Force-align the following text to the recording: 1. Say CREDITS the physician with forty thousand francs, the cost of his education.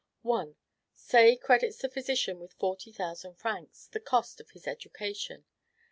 1. 0.23 0.55
Say 0.95 1.35
CREDITS 1.37 1.77
the 1.77 1.87
physician 1.87 2.39
with 2.39 2.53
forty 2.55 2.91
thousand 2.91 3.35
francs, 3.35 3.85
the 3.85 3.99
cost 3.99 4.41
of 4.41 4.49
his 4.49 4.65
education. 4.65 5.45